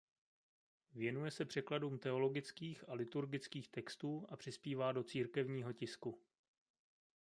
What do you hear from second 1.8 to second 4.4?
teologických a liturgických textů a